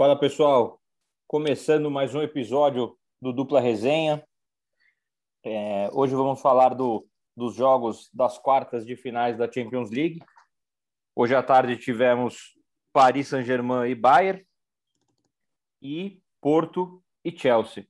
Fala 0.00 0.18
pessoal, 0.18 0.80
começando 1.26 1.90
mais 1.90 2.14
um 2.14 2.22
episódio 2.22 2.96
do 3.20 3.34
Dupla 3.34 3.60
Resenha. 3.60 4.26
É, 5.44 5.90
hoje 5.92 6.14
vamos 6.14 6.40
falar 6.40 6.70
do, 6.70 7.06
dos 7.36 7.54
jogos 7.54 8.08
das 8.10 8.38
quartas 8.38 8.86
de 8.86 8.96
finais 8.96 9.36
da 9.36 9.44
Champions 9.44 9.90
League. 9.90 10.22
Hoje 11.14 11.34
à 11.34 11.42
tarde 11.42 11.76
tivemos 11.76 12.58
Paris 12.94 13.28
Saint-Germain 13.28 13.90
e 13.90 13.94
Bayern 13.94 14.42
e 15.82 16.22
Porto 16.40 17.04
e 17.22 17.30
Chelsea. 17.30 17.86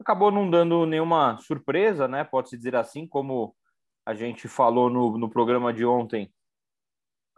Acabou 0.00 0.30
não 0.30 0.48
dando 0.48 0.86
nenhuma 0.86 1.36
surpresa, 1.36 2.08
né? 2.08 2.24
Pode-se 2.24 2.56
dizer 2.56 2.74
assim, 2.74 3.06
como 3.06 3.54
a 4.06 4.14
gente 4.14 4.48
falou 4.48 4.88
no, 4.88 5.18
no 5.18 5.28
programa 5.28 5.74
de 5.74 5.84
ontem. 5.84 6.32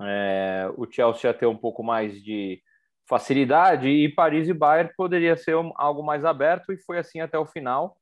É, 0.01 0.73
o 0.77 0.88
Chelsea 0.88 1.29
ia 1.29 1.37
ter 1.37 1.47
um 1.47 1.59
pouco 1.59 1.83
mais 1.83 2.23
de 2.23 2.62
facilidade 3.09 3.89
e 3.89 4.09
Paris 4.09 4.49
e 4.49 4.53
Bayern 4.53 4.93
poderia 4.97 5.37
ser 5.37 5.55
algo 5.77 6.03
mais 6.03 6.25
aberto 6.25 6.73
e 6.73 6.79
foi 6.79 6.99
assim 6.99 7.21
até 7.21 7.39
o 7.39 7.47
final. 7.47 7.97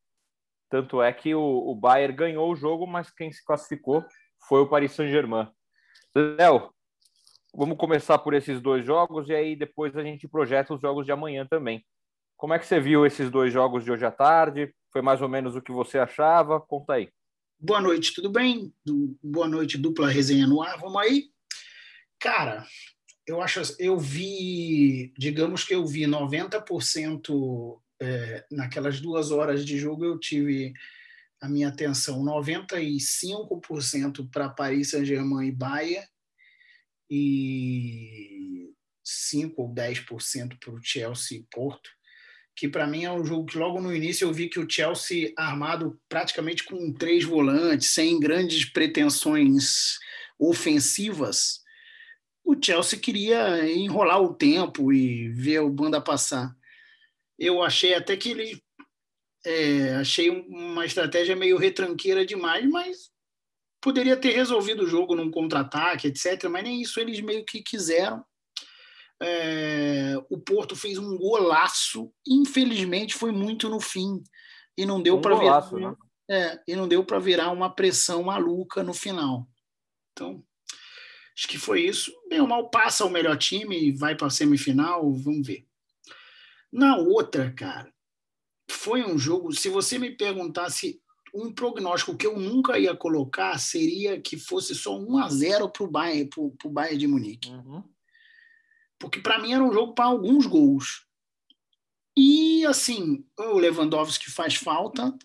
Tanto 0.70 1.00
é 1.00 1.12
que 1.12 1.34
o, 1.34 1.40
o 1.40 1.74
Bayern 1.74 2.14
ganhou 2.14 2.52
o 2.52 2.56
jogo, 2.56 2.86
mas 2.86 3.10
quem 3.10 3.32
se 3.32 3.44
classificou 3.44 4.04
foi 4.46 4.60
o 4.60 4.68
Paris 4.68 4.92
Saint-Germain. 4.92 5.48
Léo, 6.14 6.72
vamos 7.54 7.78
começar 7.78 8.18
por 8.18 8.34
esses 8.34 8.60
dois 8.60 8.84
jogos 8.84 9.28
e 9.28 9.34
aí 9.34 9.56
depois 9.56 9.96
a 9.96 10.02
gente 10.02 10.28
projeta 10.28 10.74
os 10.74 10.80
jogos 10.80 11.06
de 11.06 11.12
amanhã 11.12 11.46
também. 11.46 11.84
Como 12.36 12.54
é 12.54 12.58
que 12.58 12.66
você 12.66 12.78
viu 12.78 13.04
esses 13.04 13.30
dois 13.30 13.52
jogos 13.52 13.84
de 13.84 13.90
hoje 13.90 14.04
à 14.04 14.10
tarde? 14.10 14.72
Foi 14.92 15.02
mais 15.02 15.20
ou 15.20 15.28
menos 15.28 15.56
o 15.56 15.62
que 15.62 15.72
você 15.72 15.98
achava? 15.98 16.60
Conta 16.60 16.94
aí. 16.94 17.10
Boa 17.58 17.80
noite, 17.80 18.14
tudo 18.14 18.30
bem? 18.30 18.72
Boa 19.22 19.48
noite, 19.48 19.76
dupla 19.76 20.08
resenha 20.08 20.46
no 20.46 20.62
ar. 20.62 20.78
Vamos 20.78 20.96
aí? 21.02 21.24
Cara, 22.20 22.64
eu 23.28 23.40
acho, 23.42 23.60
eu 23.78 23.98
vi, 23.98 25.12
digamos 25.18 25.62
que 25.62 25.74
eu 25.74 25.86
vi 25.86 26.04
90% 26.04 27.78
é, 28.00 28.46
naquelas 28.50 29.02
duas 29.02 29.30
horas 29.30 29.66
de 29.66 29.76
jogo, 29.76 30.02
eu 30.02 30.18
tive 30.18 30.72
a 31.38 31.46
minha 31.46 31.68
atenção 31.68 32.24
95% 32.24 34.30
para 34.30 34.48
Paris 34.48 34.88
Saint-Germain 34.90 35.48
e 35.48 35.52
Bahia 35.52 36.08
e 37.10 38.70
5 39.04 39.60
ou 39.60 39.74
10% 39.74 40.58
para 40.58 40.72
o 40.72 40.82
Chelsea 40.82 41.38
e 41.38 41.46
Porto, 41.50 41.90
que 42.56 42.66
para 42.66 42.86
mim 42.86 43.04
é 43.04 43.12
um 43.12 43.26
jogo 43.26 43.44
que 43.44 43.58
logo 43.58 43.78
no 43.78 43.94
início 43.94 44.26
eu 44.26 44.32
vi 44.32 44.48
que 44.48 44.58
o 44.58 44.68
Chelsea 44.68 45.34
armado 45.36 46.00
praticamente 46.08 46.64
com 46.64 46.94
três 46.94 47.24
volantes, 47.24 47.90
sem 47.90 48.18
grandes 48.18 48.64
pretensões 48.64 49.98
ofensivas, 50.38 51.67
o 52.48 52.56
Chelsea 52.58 52.98
queria 52.98 53.70
enrolar 53.70 54.22
o 54.22 54.32
tempo 54.32 54.90
e 54.90 55.28
ver 55.28 55.60
o 55.60 55.68
banda 55.68 56.00
passar. 56.00 56.56
Eu 57.38 57.62
achei 57.62 57.92
até 57.92 58.16
que 58.16 58.30
ele 58.30 58.64
é, 59.44 59.96
achei 59.96 60.30
uma 60.30 60.86
estratégia 60.86 61.36
meio 61.36 61.58
retranqueira 61.58 62.24
demais, 62.24 62.66
mas 62.66 63.10
poderia 63.82 64.16
ter 64.16 64.30
resolvido 64.30 64.84
o 64.84 64.86
jogo 64.86 65.14
num 65.14 65.30
contra-ataque, 65.30 66.08
etc. 66.08 66.44
Mas 66.44 66.64
nem 66.64 66.80
isso 66.80 66.98
eles 66.98 67.20
meio 67.20 67.44
que 67.44 67.62
quiseram. 67.62 68.24
É, 69.22 70.14
o 70.30 70.38
Porto 70.38 70.74
fez 70.74 70.96
um 70.96 71.18
golaço, 71.18 72.10
infelizmente 72.26 73.14
foi 73.14 73.30
muito 73.30 73.68
no 73.68 73.78
fim 73.78 74.22
e 74.74 74.86
não 74.86 75.02
deu 75.02 75.18
um 75.18 75.20
para 75.20 75.36
virar, 75.36 75.72
né? 75.72 75.94
é, 76.30 76.62
e 76.66 76.74
não 76.74 76.88
deu 76.88 77.04
para 77.04 77.18
virar 77.18 77.50
uma 77.50 77.68
pressão 77.74 78.22
maluca 78.22 78.82
no 78.82 78.94
final. 78.94 79.46
Então 80.12 80.42
Acho 81.38 81.46
que 81.46 81.56
foi 81.56 81.82
isso. 81.82 82.12
Bem 82.28 82.40
ou 82.40 82.48
mal 82.48 82.68
passa 82.68 83.04
o 83.04 83.10
melhor 83.10 83.38
time 83.38 83.78
e 83.78 83.92
vai 83.92 84.16
para 84.16 84.26
a 84.26 84.30
semifinal, 84.30 85.12
vamos 85.12 85.46
ver. 85.46 85.64
Na 86.72 86.96
outra, 86.96 87.52
cara, 87.52 87.94
foi 88.68 89.04
um 89.04 89.16
jogo. 89.16 89.52
Se 89.52 89.68
você 89.68 90.00
me 90.00 90.10
perguntasse 90.10 91.00
um 91.32 91.52
prognóstico 91.52 92.16
que 92.16 92.26
eu 92.26 92.36
nunca 92.40 92.76
ia 92.76 92.96
colocar 92.96 93.56
seria 93.58 94.20
que 94.20 94.36
fosse 94.36 94.74
só 94.74 94.98
1 94.98 95.18
a 95.18 95.28
0 95.28 95.68
para 95.68 95.84
o 95.84 95.90
Bayern, 95.90 96.28
pro, 96.28 96.70
Bayern 96.70 96.98
de 96.98 97.06
Munique. 97.06 97.50
Uhum. 97.50 97.84
Porque 98.98 99.20
para 99.20 99.38
mim 99.38 99.52
era 99.52 99.62
um 99.62 99.72
jogo 99.72 99.94
para 99.94 100.06
alguns 100.06 100.44
gols. 100.44 101.06
E 102.16 102.66
assim, 102.66 103.24
o 103.38 103.58
Lewandowski 103.58 104.28
faz 104.28 104.56
falta. 104.56 105.16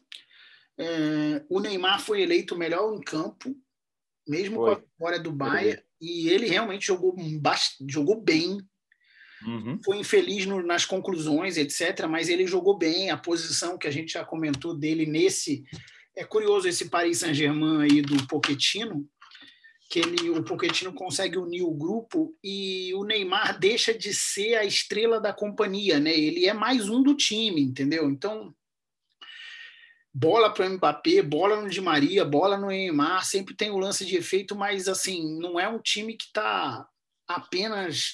É, 0.78 1.44
o 1.50 1.60
Neymar 1.60 2.00
foi 2.00 2.22
eleito 2.22 2.54
o 2.54 2.58
melhor 2.58 2.94
em 2.94 3.02
campo, 3.02 3.56
mesmo 4.28 4.58
foi. 4.58 4.66
com 4.66 4.72
a 4.72 4.84
vitória 4.84 5.20
do 5.20 5.32
Bayern 5.32 5.82
e 6.04 6.30
ele 6.30 6.48
realmente 6.48 6.86
jogou, 6.86 7.16
jogou 7.88 8.22
bem. 8.22 8.58
Uhum. 9.46 9.80
Foi 9.84 9.98
infeliz 9.98 10.46
no, 10.46 10.62
nas 10.62 10.86
conclusões, 10.86 11.58
etc., 11.58 12.06
mas 12.10 12.28
ele 12.28 12.46
jogou 12.46 12.78
bem. 12.78 13.10
A 13.10 13.18
posição 13.18 13.78
que 13.78 13.88
a 13.88 13.92
gente 13.92 14.14
já 14.14 14.26
comentou 14.26 14.76
dele 14.78 15.06
nesse. 15.06 15.64
É 16.16 16.24
curioso 16.24 16.68
esse 16.68 16.90
Paris 16.90 17.20
Saint-Germain 17.20 17.82
aí 17.82 18.02
do 18.02 18.28
Pochettino, 18.28 19.08
que 19.90 20.00
ele, 20.00 20.30
o 20.30 20.44
Pochettino 20.44 20.94
consegue 20.94 21.38
unir 21.38 21.64
o 21.64 21.74
grupo 21.74 22.36
e 22.44 22.94
o 22.94 23.04
Neymar 23.04 23.58
deixa 23.60 23.94
de 23.94 24.14
ser 24.14 24.56
a 24.56 24.66
estrela 24.66 25.20
da 25.20 25.34
companhia, 25.34 26.00
né? 26.00 26.16
Ele 26.16 26.46
é 26.46 26.54
mais 26.54 26.90
um 26.90 27.02
do 27.02 27.16
time, 27.16 27.62
entendeu? 27.62 28.10
Então, 28.10 28.54
bola 30.14 30.54
para 30.54 30.68
o 30.68 30.70
Mbappé, 30.70 31.22
bola 31.24 31.60
no 31.62 31.70
Di 31.70 31.82
Maria, 31.82 32.24
bola 32.24 32.58
no 32.58 32.68
Neymar, 32.68 33.26
sempre 33.26 33.56
tem 33.56 33.72
o 33.72 33.78
lance 33.78 34.06
de 34.06 34.16
efeito, 34.16 34.56
mas 34.56 34.88
assim, 34.88 35.40
não 35.40 35.60
é 35.60 35.68
um 35.68 35.80
time 35.80 36.16
que 36.16 36.26
está 36.26 36.88
apenas 37.28 38.14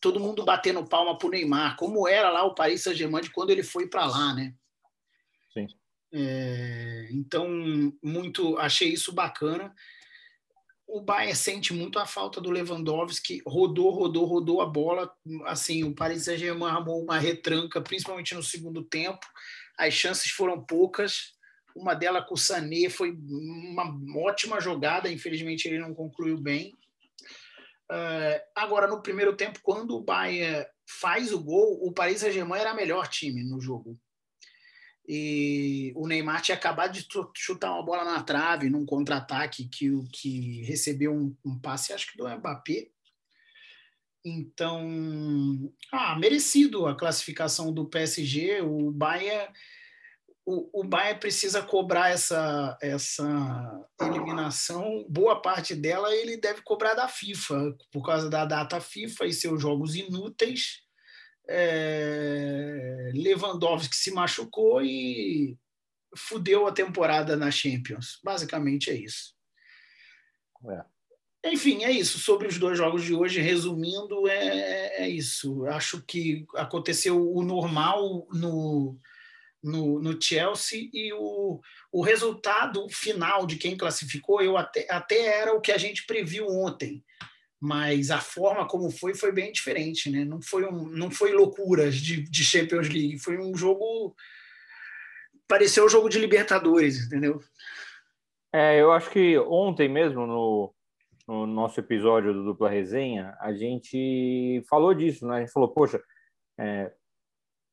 todo 0.00 0.18
mundo 0.18 0.44
batendo 0.44 0.84
palma 0.84 1.16
para 1.16 1.28
o 1.28 1.30
Neymar, 1.30 1.76
como 1.76 2.08
era 2.08 2.30
lá 2.30 2.42
o 2.42 2.54
Paris 2.54 2.82
Saint-Germain 2.82 3.22
de 3.22 3.30
quando 3.30 3.50
ele 3.50 3.62
foi 3.62 3.86
para 3.86 4.04
lá, 4.06 4.34
né? 4.34 4.54
Sim. 5.52 5.68
É, 6.12 7.08
então, 7.12 7.48
muito, 8.02 8.58
achei 8.58 8.88
isso 8.88 9.12
bacana. 9.12 9.72
O 10.88 11.00
Bayern 11.00 11.34
sente 11.34 11.72
muito 11.72 11.98
a 11.98 12.06
falta 12.06 12.40
do 12.40 12.50
Lewandowski, 12.50 13.42
rodou, 13.46 13.90
rodou, 13.90 14.24
rodou 14.24 14.60
a 14.60 14.66
bola. 14.66 15.12
Assim, 15.44 15.82
o 15.84 15.94
Paris 15.94 16.24
Saint-Germain 16.24 16.70
armou 16.70 17.02
uma 17.02 17.18
retranca, 17.18 17.80
principalmente 17.80 18.34
no 18.34 18.42
segundo 18.42 18.82
tempo. 18.84 19.26
As 19.76 19.92
chances 19.92 20.30
foram 20.30 20.64
poucas. 20.64 21.35
Uma 21.76 21.94
delas 21.94 22.26
com 22.26 22.34
o 22.34 22.38
Sané 22.38 22.88
foi 22.88 23.12
uma 23.12 23.94
ótima 24.18 24.60
jogada, 24.60 25.12
infelizmente 25.12 25.68
ele 25.68 25.78
não 25.78 25.94
concluiu 25.94 26.40
bem. 26.40 26.72
Uh, 27.92 28.40
agora, 28.54 28.86
no 28.86 29.02
primeiro 29.02 29.36
tempo, 29.36 29.60
quando 29.62 29.94
o 29.94 30.02
Bahia 30.02 30.66
faz 30.88 31.32
o 31.32 31.40
gol, 31.40 31.78
o 31.86 31.92
Paris 31.92 32.20
Saint-Germain 32.20 32.60
era 32.60 32.74
melhor 32.74 33.06
time 33.08 33.44
no 33.44 33.60
jogo. 33.60 34.00
E 35.08 35.92
o 35.94 36.08
Neymar 36.08 36.42
tinha 36.42 36.56
acabado 36.56 36.92
de 36.92 37.06
chutar 37.36 37.72
uma 37.72 37.84
bola 37.84 38.04
na 38.04 38.22
trave 38.22 38.68
num 38.68 38.84
contra-ataque 38.84 39.68
que, 39.68 39.88
que 40.12 40.62
recebeu 40.62 41.14
um, 41.14 41.36
um, 41.44 41.58
passe, 41.60 41.92
acho 41.92 42.10
que 42.10 42.18
do 42.18 42.28
Mbappé. 42.28 42.88
Então, 44.24 45.72
ah, 45.92 46.18
merecido 46.18 46.86
a 46.86 46.96
classificação 46.96 47.72
do 47.72 47.84
PSG. 47.84 48.62
O 48.62 48.90
Bayern 48.90 49.52
o, 50.46 50.80
o 50.80 50.84
Bayern 50.84 51.18
precisa 51.18 51.60
cobrar 51.60 52.10
essa, 52.10 52.78
essa 52.80 53.84
eliminação, 54.00 55.04
boa 55.08 55.42
parte 55.42 55.74
dela 55.74 56.14
ele 56.14 56.36
deve 56.36 56.62
cobrar 56.62 56.94
da 56.94 57.08
FIFA, 57.08 57.76
por 57.90 58.06
causa 58.06 58.30
da 58.30 58.44
data 58.44 58.80
FIFA 58.80 59.26
e 59.26 59.32
seus 59.32 59.60
jogos 59.60 59.96
inúteis. 59.96 60.82
É, 61.48 63.10
Lewandowski 63.12 63.96
se 63.96 64.12
machucou 64.12 64.80
e 64.82 65.58
fudeu 66.16 66.66
a 66.66 66.72
temporada 66.72 67.36
na 67.36 67.50
Champions. 67.50 68.20
Basicamente 68.22 68.88
é 68.88 68.94
isso. 68.94 69.34
É. 70.70 71.52
Enfim, 71.52 71.84
é 71.84 71.90
isso. 71.90 72.20
Sobre 72.20 72.46
os 72.46 72.56
dois 72.56 72.78
jogos 72.78 73.02
de 73.02 73.14
hoje, 73.14 73.40
resumindo, 73.40 74.28
é, 74.28 75.02
é 75.04 75.08
isso. 75.08 75.66
Acho 75.66 76.02
que 76.02 76.46
aconteceu 76.54 77.32
o 77.32 77.42
normal 77.42 78.26
no, 78.32 78.98
no, 79.66 80.00
no 80.00 80.20
Chelsea 80.20 80.88
e 80.92 81.12
o, 81.12 81.60
o 81.92 82.02
resultado 82.02 82.88
final 82.88 83.46
de 83.46 83.56
quem 83.56 83.76
classificou 83.76 84.40
eu 84.40 84.56
até, 84.56 84.86
até 84.88 85.40
era 85.40 85.54
o 85.54 85.60
que 85.60 85.72
a 85.72 85.78
gente 85.78 86.06
previu 86.06 86.46
ontem 86.46 87.04
mas 87.58 88.10
a 88.10 88.20
forma 88.20 88.68
como 88.68 88.90
foi 88.90 89.14
foi 89.14 89.32
bem 89.32 89.50
diferente, 89.50 90.10
né? 90.10 90.24
Não 90.24 90.40
foi 90.42 90.64
um, 90.66 90.86
não 90.88 91.10
foi 91.10 91.32
loucuras 91.32 91.96
de, 91.96 92.22
de 92.22 92.44
Champions 92.44 92.88
League, 92.88 93.18
foi 93.18 93.38
um 93.38 93.56
jogo 93.56 94.14
pareceu 95.48 95.86
um 95.86 95.88
jogo 95.88 96.08
de 96.08 96.18
Libertadores, 96.18 97.06
entendeu? 97.06 97.40
É, 98.52 98.80
eu 98.80 98.92
acho 98.92 99.10
que 99.10 99.38
ontem 99.38 99.88
mesmo 99.88 100.26
no, 100.26 100.74
no 101.26 101.46
nosso 101.46 101.80
episódio 101.80 102.32
do 102.32 102.44
Dupla 102.44 102.68
Resenha 102.68 103.36
a 103.40 103.52
gente 103.54 104.62
falou 104.68 104.92
disso, 104.92 105.26
né? 105.26 105.36
A 105.36 105.40
gente 105.40 105.52
falou, 105.52 105.70
poxa, 105.70 106.00
é, 106.58 106.92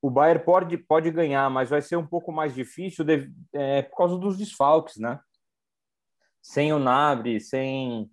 o 0.03 0.09
Bayern 0.09 0.44
pode, 0.44 0.77
pode 0.77 1.09
ganhar, 1.11 1.50
mas 1.50 1.69
vai 1.69 1.81
ser 1.81 1.95
um 1.95 2.05
pouco 2.05 2.29
mais 2.29 2.53
difícil 2.53 3.05
de, 3.05 3.31
é, 3.53 3.83
por 3.83 3.95
causa 3.95 4.17
dos 4.17 4.38
desfalques, 4.38 4.97
né? 4.97 5.17
Sem 6.41 6.73
o 6.73 6.77
Nabri, 6.77 7.39
sem 7.39 8.11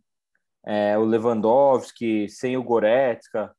é, 0.65 0.97
o 0.97 1.03
Lewandowski, 1.03 2.29
sem 2.29 2.57
o 2.57 2.63
Goretzka. 2.63 3.53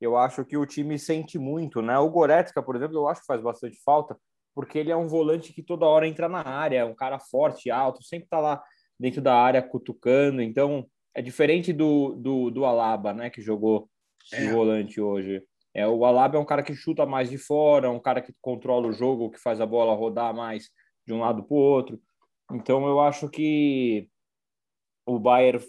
eu 0.00 0.16
acho 0.16 0.44
que 0.44 0.56
o 0.56 0.66
time 0.66 0.98
sente 0.98 1.38
muito, 1.38 1.80
né? 1.80 1.96
O 1.96 2.10
Goretzka, 2.10 2.60
por 2.60 2.74
exemplo, 2.74 2.96
eu 2.96 3.06
acho 3.06 3.20
que 3.20 3.26
faz 3.28 3.40
bastante 3.40 3.80
falta, 3.84 4.18
porque 4.52 4.80
ele 4.80 4.90
é 4.90 4.96
um 4.96 5.06
volante 5.06 5.52
que 5.52 5.62
toda 5.62 5.86
hora 5.86 6.08
entra 6.08 6.28
na 6.28 6.42
área, 6.42 6.78
é 6.78 6.84
um 6.84 6.94
cara 6.94 7.20
forte, 7.20 7.70
alto, 7.70 8.02
sempre 8.02 8.28
tá 8.28 8.40
lá 8.40 8.60
dentro 8.98 9.22
da 9.22 9.36
área 9.36 9.62
cutucando, 9.62 10.42
então 10.42 10.88
é 11.14 11.22
diferente 11.22 11.72
do, 11.72 12.16
do, 12.16 12.50
do 12.50 12.64
Alaba, 12.64 13.14
né, 13.14 13.30
que 13.30 13.40
jogou 13.40 13.88
de 14.28 14.44
é. 14.44 14.50
volante 14.50 15.00
hoje. 15.00 15.40
É, 15.76 15.86
o 15.86 16.06
Alaba 16.06 16.38
é 16.38 16.40
um 16.40 16.44
cara 16.44 16.62
que 16.62 16.74
chuta 16.74 17.04
mais 17.04 17.28
de 17.28 17.36
fora, 17.36 17.90
um 17.90 18.00
cara 18.00 18.22
que 18.22 18.32
controla 18.40 18.88
o 18.88 18.92
jogo, 18.92 19.30
que 19.30 19.38
faz 19.38 19.60
a 19.60 19.66
bola 19.66 19.94
rodar 19.94 20.34
mais 20.34 20.70
de 21.06 21.12
um 21.12 21.20
lado 21.20 21.42
para 21.44 21.54
o 21.54 21.58
outro. 21.58 22.00
Então 22.50 22.86
eu 22.88 22.98
acho 22.98 23.28
que 23.28 24.08
o 25.04 25.18
Bayern 25.18 25.62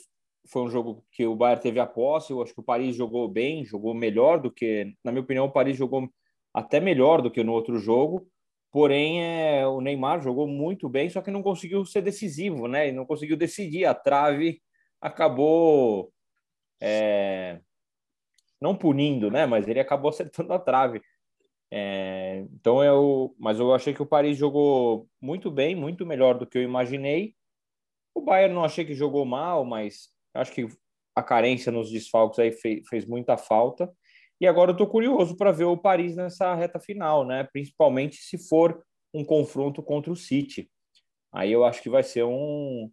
foi 0.49 0.61
um 0.61 0.69
jogo 0.69 1.05
que 1.11 1.25
o 1.25 1.35
Bayern 1.35 1.61
teve 1.61 1.81
a 1.81 1.85
posse. 1.85 2.31
Eu 2.31 2.41
acho 2.41 2.53
que 2.53 2.61
o 2.61 2.63
Paris 2.63 2.95
jogou 2.95 3.27
bem, 3.27 3.65
jogou 3.65 3.93
melhor 3.93 4.39
do 4.39 4.49
que, 4.49 4.95
na 5.03 5.11
minha 5.11 5.23
opinião, 5.23 5.47
o 5.47 5.51
Paris 5.51 5.75
jogou 5.75 6.09
até 6.53 6.79
melhor 6.79 7.21
do 7.21 7.29
que 7.29 7.43
no 7.43 7.51
outro 7.51 7.77
jogo. 7.77 8.25
Porém, 8.71 9.21
é, 9.21 9.67
o 9.67 9.81
Neymar 9.81 10.21
jogou 10.21 10.47
muito 10.47 10.87
bem, 10.87 11.09
só 11.09 11.21
que 11.21 11.31
não 11.31 11.43
conseguiu 11.43 11.83
ser 11.83 12.01
decisivo, 12.01 12.69
né? 12.69 12.87
E 12.87 12.91
não 12.93 13.05
conseguiu 13.05 13.35
decidir. 13.35 13.83
A 13.83 13.93
trave 13.93 14.61
acabou 15.01 16.13
é, 16.81 17.59
não 18.61 18.75
punindo, 18.75 19.29
né? 19.31 19.45
Mas 19.45 19.67
ele 19.67 19.79
acabou 19.79 20.09
acertando 20.09 20.53
a 20.53 20.59
trave. 20.59 21.01
É, 21.69 22.45
então 22.53 22.83
eu, 22.83 23.35
mas 23.37 23.59
eu 23.59 23.73
achei 23.73 23.93
que 23.93 24.01
o 24.01 24.05
Paris 24.05 24.37
jogou 24.37 25.07
muito 25.21 25.51
bem, 25.51 25.75
muito 25.75 26.05
melhor 26.05 26.37
do 26.37 26.47
que 26.47 26.57
eu 26.57 26.63
imaginei. 26.63 27.35
O 28.15 28.21
Bayern 28.21 28.55
não 28.55 28.63
achei 28.63 28.85
que 28.85 28.93
jogou 28.93 29.25
mal, 29.25 29.65
mas 29.65 30.09
acho 30.33 30.51
que 30.51 30.67
a 31.15 31.21
carência 31.21 31.71
nos 31.71 31.91
desfalques 31.91 32.39
aí 32.39 32.51
fez, 32.51 32.87
fez 32.87 33.05
muita 33.05 33.37
falta. 33.37 33.91
E 34.39 34.45
agora 34.45 34.69
eu 34.69 34.73
estou 34.73 34.87
curioso 34.87 35.35
para 35.35 35.51
ver 35.51 35.65
o 35.65 35.77
Paris 35.77 36.15
nessa 36.15 36.53
reta 36.53 36.79
final, 36.79 37.25
né? 37.25 37.43
Principalmente 37.51 38.17
se 38.17 38.37
for 38.37 38.83
um 39.13 39.25
confronto 39.25 39.81
contra 39.81 40.11
o 40.11 40.15
City. 40.15 40.69
Aí 41.33 41.51
eu 41.51 41.65
acho 41.65 41.81
que 41.81 41.89
vai 41.89 42.03
ser 42.03 42.23
um, 42.23 42.91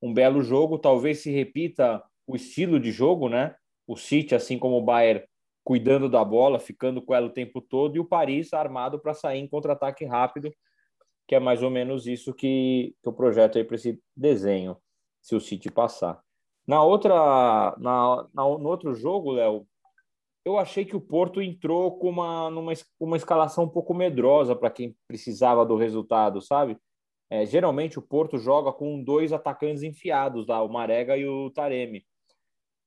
um 0.00 0.14
belo 0.14 0.40
jogo. 0.40 0.78
Talvez 0.78 1.18
se 1.18 1.30
repita 1.32 2.02
o 2.26 2.36
estilo 2.36 2.78
de 2.78 2.92
jogo, 2.92 3.28
né? 3.28 3.54
O 3.86 3.96
City, 3.96 4.34
assim 4.34 4.58
como 4.58 4.76
o 4.76 4.82
Bayern, 4.82 5.24
cuidando 5.62 6.08
da 6.08 6.24
bola, 6.24 6.58
ficando 6.58 7.00
com 7.00 7.14
ela 7.14 7.26
o 7.26 7.32
tempo 7.32 7.60
todo, 7.60 7.96
e 7.96 8.00
o 8.00 8.04
Paris 8.04 8.52
armado 8.52 8.98
para 8.98 9.14
sair 9.14 9.40
em 9.40 9.48
contra-ataque 9.48 10.04
rápido, 10.04 10.52
que 11.26 11.34
é 11.34 11.40
mais 11.40 11.62
ou 11.62 11.70
menos 11.70 12.06
isso 12.06 12.34
que, 12.34 12.94
que 13.02 13.08
eu 13.08 13.12
projeto 13.12 13.56
aí 13.56 13.64
para 13.64 13.76
esse 13.76 13.98
desenho, 14.14 14.76
se 15.22 15.34
o 15.34 15.40
City 15.40 15.70
passar. 15.70 16.22
Na 16.66 16.82
outra, 16.82 17.14
na, 17.78 18.28
na 18.32 18.42
no 18.42 18.68
outro 18.68 18.94
jogo, 18.94 19.32
Léo, 19.32 19.66
eu 20.44 20.58
achei 20.58 20.84
que 20.84 20.94
o 20.94 21.00
Porto 21.00 21.40
entrou 21.40 21.98
com 21.98 22.10
uma, 22.10 22.50
numa, 22.50 22.72
uma 23.00 23.16
escalação 23.16 23.64
um 23.64 23.68
pouco 23.68 23.94
medrosa 23.94 24.54
para 24.54 24.70
quem 24.70 24.94
precisava 25.08 25.64
do 25.64 25.76
resultado, 25.76 26.42
sabe? 26.42 26.76
É, 27.30 27.46
geralmente 27.46 27.98
o 27.98 28.02
Porto 28.02 28.38
joga 28.38 28.70
com 28.70 29.02
dois 29.02 29.32
atacantes 29.32 29.82
enfiados 29.82 30.46
lá, 30.46 30.62
o 30.62 30.68
Marega 30.68 31.16
e 31.16 31.26
o 31.26 31.50
Taremi. 31.50 32.04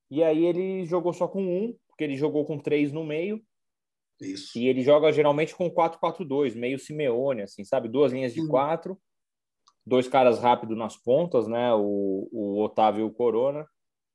E 0.09 0.23
aí 0.23 0.45
ele 0.45 0.85
jogou 0.85 1.13
só 1.13 1.27
com 1.27 1.43
um, 1.43 1.75
porque 1.87 2.03
ele 2.03 2.15
jogou 2.15 2.45
com 2.45 2.57
três 2.57 2.91
no 2.91 3.03
meio. 3.03 3.41
Isso. 4.21 4.57
E 4.57 4.67
ele 4.67 4.81
joga 4.81 5.11
geralmente 5.11 5.55
com 5.55 5.69
4-4-2, 5.69 6.55
meio 6.55 6.79
Simeone, 6.79 7.43
assim, 7.43 7.63
sabe? 7.63 7.87
Duas 7.87 8.11
linhas 8.11 8.33
de 8.33 8.41
hum. 8.41 8.47
quatro, 8.47 8.97
dois 9.85 10.07
caras 10.07 10.39
rápidos 10.39 10.77
nas 10.77 10.97
pontas, 10.97 11.47
né? 11.47 11.73
O, 11.73 12.27
o 12.31 12.61
Otávio 12.63 13.01
e 13.01 13.03
o 13.03 13.11
Corona, 13.11 13.67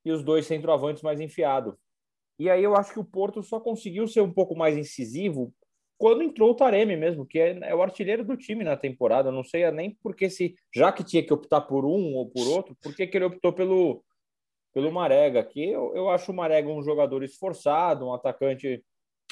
e 0.05 0.11
os 0.11 0.23
dois 0.23 0.47
centroavantes 0.47 1.03
mais 1.03 1.21
enfiados. 1.21 1.75
E 2.39 2.50
aí 2.50 2.65
eu 2.65 2.75
acho 2.75 2.93
que 2.93 2.99
o 2.99 3.05
Porto 3.05 3.43
só 3.43 3.61
conseguiu 3.61 4.09
ser 4.09 4.21
um 4.21 4.33
pouco 4.33 4.56
mais 4.56 4.77
incisivo 4.77 5.55
quando 5.99 6.25
entrou 6.25 6.50
o 6.50 6.55
Taremi 6.56 6.97
mesmo, 6.97 7.25
que 7.25 7.39
é, 7.39 7.56
é 7.62 7.75
o 7.75 7.81
artilheiro 7.81 8.25
do 8.25 8.37
time 8.37 8.65
na 8.65 8.77
temporada. 8.77 9.29
Eu 9.29 9.33
não 9.33 9.44
sei 9.44 9.71
nem 9.71 9.97
porque 10.03 10.29
se, 10.29 10.56
já 10.75 10.91
que 10.91 11.05
tinha 11.05 11.25
que 11.25 11.33
optar 11.33 11.61
por 11.61 11.85
um 11.85 12.15
ou 12.15 12.29
por 12.29 12.44
outro, 12.49 12.77
por 12.83 12.93
que, 12.93 13.06
que 13.06 13.17
ele 13.17 13.27
optou 13.27 13.53
pelo, 13.53 14.03
pelo 14.72 14.92
Marega, 14.92 15.42
que 15.44 15.70
eu, 15.70 15.94
eu 15.94 16.08
acho 16.10 16.32
o 16.32 16.34
Marega 16.34 16.69
um 16.69 16.82
jogador 16.82 17.22
esforçado, 17.22 18.06
um 18.06 18.14
atacante, 18.14 18.82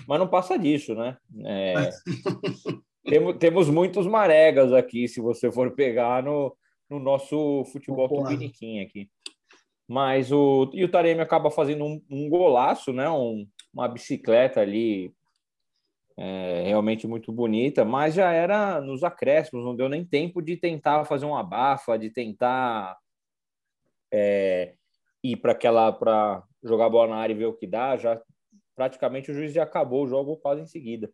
mas 0.07 0.19
não 0.19 0.29
passa 0.29 0.59
disso, 0.59 0.95
né? 0.95 1.17
É, 1.45 1.91
temos, 3.05 3.37
temos 3.39 3.69
muitos 3.69 4.07
Maregas 4.07 4.73
aqui, 4.73 5.09
se 5.09 5.21
você 5.21 5.51
for 5.51 5.75
pegar 5.75 6.23
no, 6.23 6.57
no 6.89 6.99
nosso 6.99 7.65
futebol 7.73 8.09
tupiniquim 8.09 8.81
aqui. 8.81 9.09
Mas 9.89 10.31
o, 10.31 10.71
e 10.73 10.85
o 10.85 10.91
Taremi 10.91 11.21
acaba 11.21 11.51
fazendo 11.51 11.85
um, 11.85 12.01
um 12.09 12.29
golaço, 12.29 12.93
né? 12.93 13.11
Um, 13.11 13.47
uma 13.73 13.89
bicicleta 13.89 14.61
ali 14.61 15.13
é, 16.17 16.65
realmente 16.67 17.07
muito 17.07 17.33
bonita, 17.33 17.85
mas 17.85 18.15
já 18.15 18.31
era 18.31 18.81
nos 18.81 19.03
acréscimos, 19.03 19.65
não 19.65 19.75
deu 19.75 19.89
nem 19.89 20.05
tempo 20.05 20.43
de 20.43 20.57
tentar 20.57 21.05
fazer 21.07 21.25
uma 21.25 21.41
abafa, 21.41 21.99
de 21.99 22.11
tentar 22.11 22.97
é, 24.13 24.75
ir 25.23 25.37
para 25.37 25.53
aquela 25.53 25.93
para 25.93 26.43
jogar 26.63 26.89
bola 26.89 27.11
na 27.11 27.17
área 27.17 27.33
e 27.33 27.37
ver 27.37 27.47
o 27.47 27.57
que 27.57 27.67
dá, 27.67 27.97
já 27.97 28.21
praticamente 28.75 29.31
o 29.31 29.35
juiz 29.35 29.53
já 29.53 29.63
acabou 29.63 30.05
o 30.05 30.09
jogo 30.09 30.37
quase 30.37 30.63
em 30.63 30.67
seguida. 30.67 31.11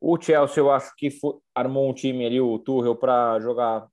O 0.00 0.20
Chelsea 0.20 0.60
eu 0.60 0.70
acho 0.70 0.94
que 0.96 1.10
foi, 1.10 1.34
armou 1.54 1.88
um 1.88 1.94
time 1.94 2.26
ali 2.26 2.40
o 2.40 2.58
Tuchel 2.58 2.96
para 2.96 3.40
jogar 3.40 3.88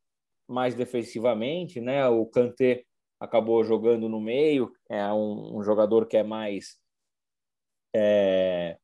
mais 0.48 0.76
defensivamente, 0.76 1.80
né? 1.80 2.08
O 2.08 2.26
Kanté 2.26 2.84
acabou 3.20 3.64
jogando 3.64 4.10
no 4.10 4.20
meio, 4.20 4.72
é 4.90 5.06
um, 5.14 5.58
um 5.58 5.64
jogador 5.64 6.06
que 6.06 6.18
é 6.18 6.24
mais 6.24 6.78
é, 7.96 8.78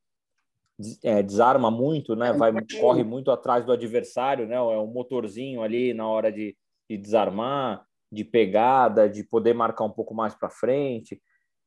é, 1.04 1.22
desarma 1.22 1.70
muito, 1.70 2.16
né? 2.16 2.32
Vai 2.32 2.54
corre 2.80 3.04
muito 3.04 3.32
atrás 3.32 3.66
do 3.66 3.72
adversário, 3.72 4.48
né? 4.48 4.56
É 4.56 4.60
um 4.60 4.88
motorzinho 4.88 5.62
ali 5.62 5.94
na 5.94 6.08
hora 6.08 6.32
de, 6.32 6.56
de 6.90 6.98
desarmar 6.98 7.86
de 8.12 8.24
pegada, 8.24 9.10
de 9.10 9.24
poder 9.24 9.54
marcar 9.54 9.84
um 9.84 9.92
pouco 9.92 10.14
mais 10.14 10.34
para 10.36 10.50
frente. 10.50 11.22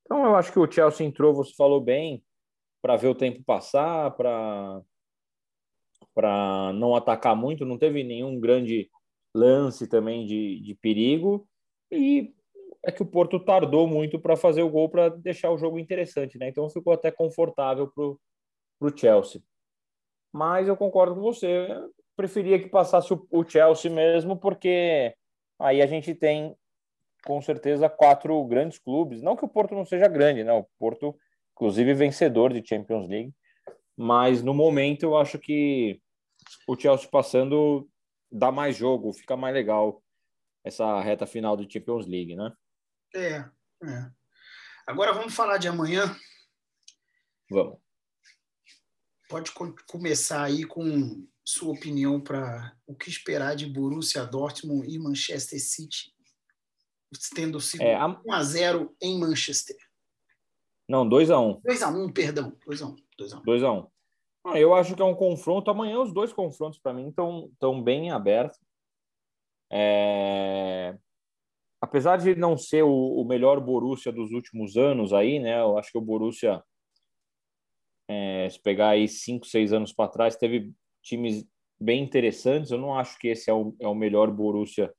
Então, 0.05 0.25
eu 0.25 0.35
acho 0.35 0.53
que 0.53 0.59
o 0.59 0.71
Chelsea 0.71 1.07
entrou, 1.07 1.35
você 1.35 1.55
falou 1.55 1.81
bem, 1.81 2.23
para 2.83 2.97
ver 2.97 3.09
o 3.09 3.15
tempo 3.15 3.43
passar, 3.45 4.11
para 4.17 4.83
para 6.15 6.73
não 6.75 6.95
atacar 6.95 7.35
muito, 7.35 7.65
não 7.65 7.79
teve 7.79 8.05
nenhum 8.05 8.39
grande 8.39 8.91
lance 9.35 9.87
também 9.87 10.27
de, 10.27 10.61
de 10.61 10.75
perigo. 10.75 11.49
E 11.91 12.35
é 12.85 12.91
que 12.91 13.03
o 13.03 13.07
Porto 13.07 13.39
tardou 13.41 13.87
muito 13.87 14.19
para 14.19 14.37
fazer 14.37 14.63
o 14.63 14.69
gol 14.69 14.89
para 14.89 15.09
deixar 15.09 15.51
o 15.51 15.57
jogo 15.57 15.79
interessante, 15.79 16.37
né? 16.37 16.49
Então 16.49 16.69
ficou 16.69 16.93
até 16.93 17.11
confortável 17.11 17.91
para 17.91 18.05
o 18.05 18.97
Chelsea. 18.97 19.43
Mas 20.33 20.67
eu 20.67 20.77
concordo 20.77 21.15
com 21.15 21.21
você, 21.21 21.67
eu 21.69 21.91
preferia 22.17 22.59
que 22.59 22.69
passasse 22.69 23.13
o, 23.13 23.27
o 23.31 23.45
Chelsea 23.45 23.91
mesmo, 23.91 24.37
porque 24.37 25.15
aí 25.63 25.81
a 25.81 25.87
gente 25.87 26.15
tem 26.15 26.57
com 27.25 27.41
certeza 27.41 27.89
quatro 27.89 28.45
grandes 28.45 28.79
clubes. 28.79 29.23
Não 29.23 29.37
que 29.37 29.45
o 29.45 29.49
Porto 29.49 29.75
não 29.75 29.87
seja 29.87 30.09
grande, 30.09 30.45
né? 30.45 30.53
O 30.53 30.67
Porto, 30.79 31.17
inclusive, 31.55 31.95
vencedor 31.95 32.53
de 32.53 32.67
Champions 32.67 33.09
League. 33.09 33.33
Mas 33.97 34.43
no 34.43 34.53
momento 34.53 35.05
eu 35.05 35.17
acho 35.17 35.39
que 35.39 36.01
o 36.67 36.79
Chelsea 36.79 37.09
passando 37.09 37.89
dá 38.31 38.51
mais 38.51 38.77
jogo, 38.77 39.13
fica 39.13 39.37
mais 39.37 39.55
legal 39.55 40.03
essa 40.65 41.01
reta 41.01 41.27
final 41.27 41.57
do 41.57 41.71
Champions 41.71 42.07
League, 42.07 42.35
né? 42.35 42.53
É, 43.15 43.37
é. 43.85 44.11
Agora 44.87 45.13
vamos 45.13 45.35
falar 45.35 45.59
de 45.59 45.69
amanhã. 45.69 46.17
Vamos. 47.51 47.79
Pode 49.29 49.53
começar 49.87 50.43
aí 50.43 50.65
com 50.65 51.27
sua 51.45 51.73
opinião 51.73 52.21
para 52.21 52.77
o 52.87 52.95
que 52.95 53.11
esperar 53.11 53.57
de 53.57 53.67
Borussia 53.67 54.25
Dortmund 54.25 54.89
e 54.89 54.99
Manchester 54.99 55.61
City, 55.61 56.13
tendo 57.35 57.61
sido 57.61 57.83
é, 57.83 57.95
a... 57.95 58.07
1 58.07 58.33
a 58.33 58.43
0 58.43 58.97
em 59.01 59.19
Manchester. 59.19 59.77
Não, 60.89 61.09
2 61.09 61.31
a 61.31 61.41
1. 61.41 61.61
2 61.65 61.83
a 61.83 61.89
1, 61.89 62.13
perdão, 62.13 62.57
2 62.67 62.83
a 62.83 62.87
1, 62.87 62.97
2 63.19 63.33
a 63.33 63.39
1. 63.39 63.43
2 63.43 63.63
a 63.63 63.73
1. 63.73 63.93
Ah, 64.45 64.59
eu 64.59 64.75
acho 64.75 64.97
que 64.97 65.03
é 65.03 65.05
um 65.05 65.15
confronto. 65.15 65.71
Amanhã 65.71 66.01
os 66.01 66.13
dois 66.13 66.33
confrontos 66.33 66.79
para 66.79 66.93
mim 66.93 67.09
estão 67.09 67.51
tão 67.59 67.83
bem 67.83 68.11
abertos. 68.11 68.59
É... 69.71 70.99
Apesar 71.81 72.17
de 72.17 72.35
não 72.35 72.57
ser 72.57 72.83
o, 72.83 72.91
o, 72.91 73.25
melhor 73.25 73.61
Borussia 73.61 74.13
dos 74.13 74.31
últimos 74.33 74.77
anos 74.77 75.13
aí, 75.13 75.39
né? 75.39 75.61
Eu 75.61 75.79
acho 75.79 75.91
que 75.91 75.99
o 75.99 76.03
Borussia, 76.03 76.63
é, 78.09 78.49
se 78.51 78.61
pegar 78.61 78.91
aí 78.91 79.09
cinco, 79.09 79.47
seis 79.47 79.73
anos 79.73 79.93
para 79.93 80.11
trás, 80.11 80.37
teve 80.37 80.73
times 81.03 81.45
bem 81.81 82.03
interessantes. 82.03 82.71
Eu 82.71 82.79
não 82.79 82.97
acho 82.97 83.19
que 83.19 83.29
esse 83.29 83.51
é 83.51 83.53
o, 83.53 83.75
é 83.81 83.87
o 83.87 83.95
melhor 83.95 84.31
Borussia 84.31 84.93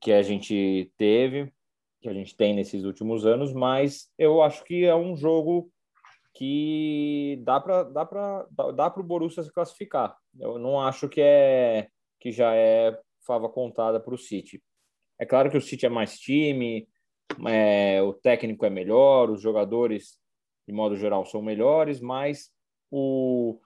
que 0.00 0.12
a 0.12 0.22
gente 0.22 0.92
teve, 0.96 1.52
que 2.00 2.08
a 2.08 2.12
gente 2.12 2.36
tem 2.36 2.54
nesses 2.54 2.84
últimos 2.84 3.24
anos, 3.24 3.52
mas 3.52 4.12
eu 4.18 4.42
acho 4.42 4.62
que 4.64 4.84
é 4.84 4.94
um 4.94 5.16
jogo 5.16 5.70
que 6.34 7.40
dá 7.42 7.58
para 7.58 7.82
dá 7.84 8.04
para 8.04 8.46
dá 8.74 8.90
para 8.90 9.00
o 9.00 9.04
Borussia 9.04 9.42
se 9.42 9.52
classificar. 9.52 10.16
Eu 10.38 10.58
não 10.58 10.78
acho 10.80 11.08
que 11.08 11.20
é 11.20 11.88
que 12.20 12.30
já 12.30 12.54
é 12.54 12.98
fava 13.26 13.48
contada 13.48 13.98
para 13.98 14.14
o 14.14 14.18
City. 14.18 14.62
É 15.18 15.24
claro 15.24 15.50
que 15.50 15.56
o 15.56 15.62
City 15.62 15.86
é 15.86 15.88
mais 15.88 16.18
time, 16.18 16.86
é, 17.48 18.02
o 18.02 18.12
técnico 18.12 18.66
é 18.66 18.70
melhor, 18.70 19.30
os 19.30 19.40
jogadores 19.40 20.20
de 20.66 20.72
modo 20.72 20.96
geral, 20.96 21.24
são 21.24 21.40
melhores, 21.40 22.00
mas 22.00 22.50
o, 22.90 23.60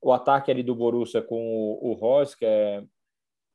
o 0.00 0.12
ataque 0.12 0.50
ali 0.50 0.62
do 0.62 0.74
Borussia 0.74 1.20
com 1.20 1.40
o, 1.40 1.90
o 1.90 1.92
Ross, 1.92 2.34
que 2.34 2.44
é 2.44 2.82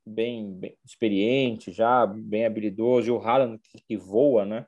bem, 0.06 0.54
bem, 0.54 0.78
experiente 0.86 1.72
já, 1.72 2.06
bem 2.06 2.46
habilidoso, 2.46 3.08
e 3.08 3.12
o 3.12 3.18
Haaland 3.18 3.60
que, 3.88 3.98
voa, 3.98 4.46
né? 4.46 4.68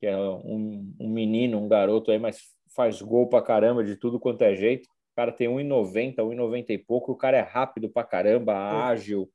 Que 0.00 0.06
é 0.06 0.16
um, 0.16 0.94
um 0.98 1.08
menino, 1.08 1.58
um 1.58 1.68
garoto 1.68 2.10
aí, 2.10 2.18
mas 2.18 2.40
faz 2.74 3.02
gol 3.02 3.28
pra 3.28 3.42
caramba 3.42 3.84
de 3.84 3.96
tudo 3.96 4.18
quanto 4.18 4.42
é 4.42 4.54
jeito. 4.54 4.86
O 4.86 5.16
cara 5.16 5.32
tem 5.32 5.48
1,90, 5.48 6.16
1,90 6.16 6.70
e 6.70 6.78
pouco, 6.78 7.12
o 7.12 7.16
cara 7.16 7.36
é 7.36 7.42
rápido 7.42 7.90
pra 7.90 8.04
caramba, 8.04 8.54
ágil. 8.54 9.30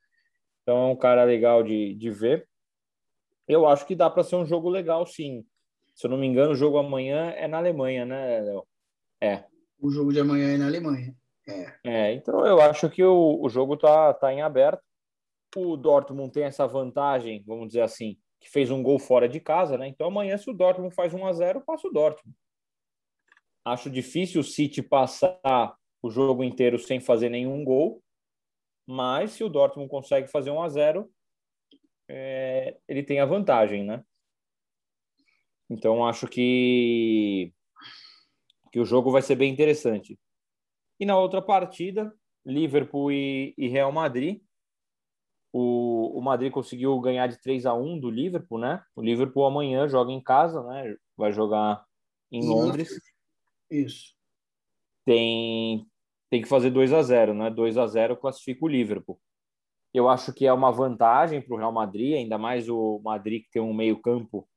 Então 0.62 0.78
é 0.78 0.92
um 0.92 0.96
cara 0.96 1.24
legal 1.26 1.62
de, 1.62 1.94
de 1.94 2.10
ver. 2.10 2.48
Eu 3.48 3.68
acho 3.68 3.86
que 3.86 3.96
dá 3.96 4.10
para 4.10 4.24
ser 4.24 4.38
um 4.38 4.46
jogo 4.46 4.70
legal, 4.70 5.06
sim. 5.06 5.46
Se 5.94 6.08
eu 6.08 6.10
não 6.10 6.18
me 6.18 6.26
engano, 6.26 6.54
o 6.54 6.56
jogo 6.56 6.78
amanhã 6.78 7.32
é 7.32 7.48
na 7.48 7.58
Alemanha, 7.58 8.06
né, 8.06 8.40
Léo? 8.40 8.66
É. 9.22 9.44
O 9.80 9.92
jogo 9.92 10.14
de 10.14 10.22
amanhã 10.22 10.54
é 10.54 10.58
na 10.58 10.68
Alemanha. 10.68 11.14
É. 11.48 11.76
é 11.84 12.14
então 12.14 12.46
eu 12.46 12.62
acho 12.62 12.90
que 12.90 13.04
o, 13.04 13.40
o 13.42 13.50
jogo 13.50 13.78
tá, 13.78 14.14
tá 14.14 14.34
em 14.34 14.42
aberto. 14.42 14.82
O 15.56 15.78
Dortmund 15.78 16.32
tem 16.32 16.46
essa 16.46 16.66
vantagem, 16.66 17.44
vamos 17.46 17.68
dizer 17.68 17.82
assim, 17.82 18.18
que 18.40 18.50
fez 18.50 18.72
um 18.72 18.82
gol 18.82 18.98
fora 18.98 19.30
de 19.30 19.40
casa, 19.40 19.78
né? 19.78 19.88
Então 19.88 20.08
amanhã, 20.08 20.38
se 20.38 20.50
o 20.50 20.54
Dortmund 20.54 20.94
faz 20.96 21.14
1 21.14 21.26
a 21.26 21.34
0 21.34 21.62
passa 21.62 21.88
o 21.88 21.92
Dortmund. 21.92 22.36
Acho 23.64 23.90
difícil 23.90 24.42
o 24.42 24.44
City 24.44 24.82
passar 24.82 25.78
o 26.02 26.10
jogo 26.10 26.44
inteiro 26.44 26.78
sem 26.78 27.00
fazer 27.00 27.30
nenhum 27.30 27.64
gol, 27.64 28.04
mas 28.86 29.32
se 29.32 29.44
o 29.44 29.50
Dortmund 29.50 29.90
consegue 29.90 30.28
fazer 30.28 30.52
1 30.52 30.62
a 30.62 30.70
0 30.70 31.10
é, 32.10 32.78
ele 32.88 33.04
tem 33.04 33.20
a 33.20 33.26
vantagem, 33.26 33.84
né? 33.84 34.04
Então 35.70 36.06
acho 36.06 36.28
que 36.28 37.54
que 38.72 38.80
o 38.80 38.86
jogo 38.86 39.12
vai 39.12 39.22
ser 39.22 39.36
bem 39.36 39.54
interessante. 39.54 40.20
E 41.04 41.06
na 41.06 41.18
outra 41.18 41.42
partida, 41.42 42.16
Liverpool 42.46 43.12
e, 43.12 43.54
e 43.58 43.68
Real 43.68 43.92
Madrid, 43.92 44.42
o, 45.52 46.18
o 46.18 46.22
Madrid 46.22 46.50
conseguiu 46.50 46.98
ganhar 47.02 47.28
de 47.28 47.42
3 47.42 47.66
a 47.66 47.74
1 47.74 48.00
do 48.00 48.10
Liverpool, 48.10 48.58
né? 48.58 48.82
O 48.96 49.02
Liverpool 49.02 49.46
amanhã 49.46 49.86
joga 49.86 50.14
em 50.14 50.24
casa, 50.24 50.64
né? 50.64 50.96
Vai 51.18 51.34
jogar 51.34 51.84
em 52.32 52.48
Londres. 52.48 52.98
Isso. 53.70 54.16
Tem 55.04 55.86
tem 56.30 56.42
que 56.42 56.48
fazer 56.48 56.70
2 56.70 56.94
a 56.94 57.04
0, 57.04 57.34
né? 57.34 57.50
2 57.50 57.78
a 57.78 57.86
0 57.86 58.16
classifica 58.16 58.64
o 58.64 58.70
Liverpool. 58.70 59.20
Eu 59.94 60.08
acho 60.08 60.32
que 60.32 60.48
é 60.48 60.54
uma 60.54 60.72
vantagem 60.72 61.42
para 61.42 61.54
o 61.54 61.58
Real 61.58 61.74
Madrid, 61.74 62.14
ainda 62.14 62.38
mais 62.38 62.70
o 62.70 63.02
Madrid 63.04 63.44
que 63.44 63.52
tem 63.52 63.62
um 63.62 63.74
meio-campo 63.74 64.48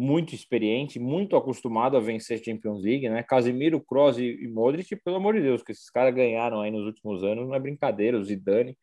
muito 0.00 0.34
experiente, 0.34 0.98
muito 0.98 1.36
acostumado 1.36 1.94
a 1.94 2.00
vencer 2.00 2.42
Champions 2.42 2.82
League, 2.82 3.06
né? 3.10 3.22
Casemiro, 3.22 3.84
Kroos 3.84 4.18
e 4.18 4.48
Modric, 4.48 4.96
pelo 4.96 5.16
amor 5.16 5.34
de 5.34 5.42
Deus, 5.42 5.62
que 5.62 5.72
esses 5.72 5.90
caras 5.90 6.14
ganharam 6.14 6.62
aí 6.62 6.70
nos 6.70 6.86
últimos 6.86 7.22
anos, 7.22 7.46
não 7.46 7.54
é 7.54 7.60
brincadeira, 7.60 8.18
o 8.18 8.24
Zidane. 8.24 8.78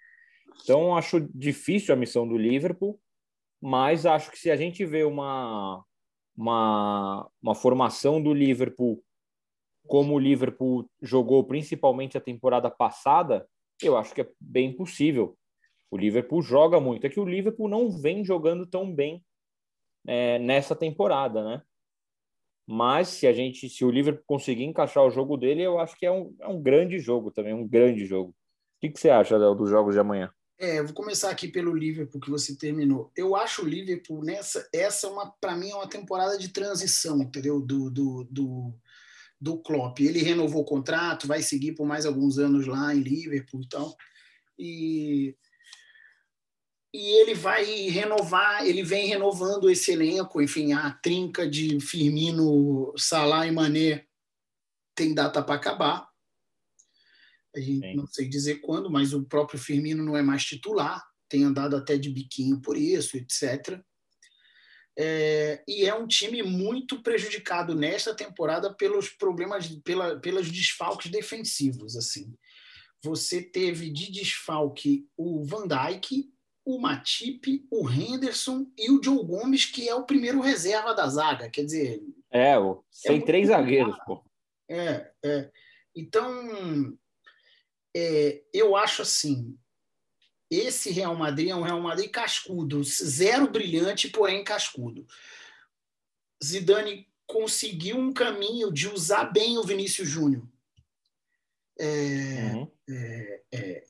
Então, 0.62 0.96
acho 0.96 1.20
difícil 1.34 1.92
a 1.92 1.98
missão 1.98 2.28
do 2.28 2.38
Liverpool, 2.38 3.00
mas 3.60 4.06
acho 4.06 4.30
que 4.30 4.38
se 4.38 4.52
a 4.52 4.56
gente 4.56 4.86
vê 4.86 5.04
uma, 5.04 5.84
uma, 6.38 7.28
uma 7.42 7.56
formação 7.56 8.22
do 8.22 8.32
Liverpool 8.32 9.04
como 9.88 10.14
o 10.14 10.20
Liverpool 10.20 10.88
jogou 11.02 11.44
principalmente 11.46 12.16
a 12.16 12.22
temporada 12.22 12.70
passada, 12.70 13.48
eu 13.82 13.98
acho 13.98 14.14
que 14.14 14.22
é 14.22 14.30
bem 14.40 14.72
possível. 14.72 15.36
O 15.90 15.98
Liverpool 15.98 16.44
joga 16.44 16.80
muito. 16.80 17.08
É 17.08 17.10
que 17.10 17.20
o 17.20 17.26
Liverpool 17.26 17.70
não 17.70 17.90
vem 17.90 18.24
jogando 18.24 18.68
tão 18.68 18.94
bem 18.94 19.24
é, 20.08 20.40
nessa 20.40 20.76
temporada, 20.76 21.44
né? 21.44 21.62
Mas 22.66 23.10
se 23.10 23.28
a 23.28 23.34
gente, 23.34 23.70
se 23.70 23.86
o 23.86 23.92
Liverpool 23.92 24.24
conseguir 24.26 24.64
encaixar 24.64 25.04
o 25.04 25.12
jogo 25.12 25.38
dele, 25.38 25.62
eu 25.62 25.80
acho 25.80 25.98
que 25.98 26.06
é 26.06 26.12
um, 26.12 26.36
é 26.40 26.48
um 26.48 26.62
grande 26.62 27.00
jogo 27.00 27.32
também, 27.32 27.54
um 27.54 27.68
grande 27.68 28.06
jogo. 28.06 28.32
O 28.32 28.80
que, 28.82 28.90
que 28.90 29.00
você 29.00 29.10
acha, 29.10 29.38
dos 29.38 29.70
jogos 29.70 29.94
de 29.94 30.00
amanhã? 30.00 30.32
É, 30.60 30.82
vou 30.82 30.94
começar 30.94 31.30
aqui 31.30 31.48
pelo 31.48 31.74
Liverpool 31.74 32.20
que 32.20 32.32
você 32.32 32.58
terminou. 32.58 33.12
Eu 33.16 33.36
acho 33.36 33.64
o 33.64 33.68
Liverpool 33.68 34.24
nessa, 34.24 34.68
essa 34.74 35.08
é 35.08 35.10
uma, 35.10 35.32
para 35.40 35.56
mim 35.56 35.70
é 35.70 35.76
uma 35.76 35.88
temporada 35.88 36.38
de 36.38 36.50
transição, 36.50 37.22
entendeu? 37.22 37.62
Do, 37.62 37.92
do, 37.92 38.28
do, 38.30 38.74
do 39.40 39.58
Klopp. 39.60 40.00
Ele 40.00 40.20
renovou 40.20 40.64
o 40.64 40.66
contrato, 40.66 41.28
vai 41.28 41.42
seguir 41.42 41.74
por 41.74 41.86
mais 41.86 42.06
alguns 42.06 42.40
anos 42.40 42.66
lá 42.66 42.94
em 42.94 43.02
Liverpool 43.02 43.62
e 43.62 43.70
tal. 43.70 43.96
E 44.58 45.36
e 46.98 47.22
ele 47.22 47.36
vai 47.36 47.64
renovar, 47.90 48.66
ele 48.66 48.82
vem 48.82 49.06
renovando 49.06 49.70
esse 49.70 49.92
elenco, 49.92 50.42
enfim, 50.42 50.74
a 50.74 50.90
trinca 50.90 51.48
de 51.48 51.80
Firmino, 51.80 52.92
Salah 52.98 53.46
e 53.46 53.52
Mané 53.52 54.04
tem 54.96 55.14
data 55.14 55.44
para 55.44 55.54
acabar. 55.54 56.10
A 57.56 57.60
gente 57.60 57.82
Sim. 57.82 57.96
não 57.96 58.08
sei 58.08 58.28
dizer 58.28 58.62
quando, 58.62 58.90
mas 58.90 59.14
o 59.14 59.24
próprio 59.24 59.60
Firmino 59.60 60.04
não 60.04 60.18
é 60.18 60.24
mais 60.24 60.44
titular, 60.44 61.06
tem 61.30 61.44
andado 61.44 61.76
até 61.76 62.00
de 62.00 62.10
biquinho 62.10 62.60
por 62.60 62.76
isso, 62.76 63.16
etc. 63.16 63.80
É, 64.98 65.64
e 65.68 65.86
é 65.86 65.94
um 65.94 66.08
time 66.08 66.42
muito 66.42 67.04
prejudicado 67.04 67.76
nesta 67.76 68.16
temporada 68.16 68.74
pelos 68.74 69.10
problemas, 69.10 69.68
pela, 69.84 70.20
pelos 70.20 70.50
desfalques 70.50 71.12
defensivos. 71.12 71.96
assim. 71.96 72.34
Você 73.04 73.44
teve 73.44 73.92
de 73.92 74.12
desfalque 74.12 75.08
o 75.16 75.46
Van 75.46 75.68
Dijk, 75.68 76.36
o 76.68 76.78
Matip, 76.78 77.66
o 77.72 77.90
Henderson 77.90 78.70
e 78.78 78.92
o 78.92 79.02
Joe 79.02 79.24
Gomes, 79.24 79.66
que 79.66 79.88
é 79.88 79.96
o 79.96 80.04
primeiro 80.04 80.42
reserva 80.42 80.94
da 80.94 81.08
zaga. 81.08 81.50
Quer 81.50 81.64
dizer. 81.64 82.04
É, 82.30 82.56
tem 83.04 83.20
é 83.20 83.26
três 83.26 83.48
zagueiros, 83.48 83.96
pô. 84.06 84.22
É, 84.68 85.10
é. 85.24 85.50
Então, 85.96 86.98
é, 87.96 88.44
eu 88.54 88.76
acho 88.76 89.02
assim, 89.02 89.58
esse 90.52 90.92
Real 90.92 91.16
Madrid 91.16 91.52
é 91.52 91.56
um 91.56 91.62
Real 91.62 91.80
Madrid 91.80 92.12
cascudo, 92.12 92.84
zero 92.84 93.50
brilhante, 93.50 94.10
porém 94.10 94.44
cascudo. 94.44 95.08
Zidane 96.44 97.08
conseguiu 97.26 97.98
um 97.98 98.12
caminho 98.12 98.74
de 98.74 98.90
usar 98.90 99.24
bem 99.32 99.58
o 99.58 99.64
Vinícius 99.64 100.10
Júnior. 100.10 100.46
É, 101.80 102.52
uhum. 102.54 102.72
é, 102.90 103.42
é, 103.54 103.87